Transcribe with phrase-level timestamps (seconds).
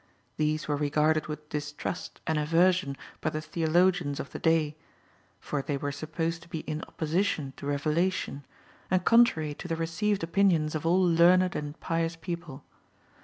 [0.37, 4.75] These were regarded with distrust and aversion by the theologians of the day,
[5.39, 8.43] for they were supposed to be in opposition to Revelation,
[8.89, 12.63] and contrary to the received opinions of all learned and pious people.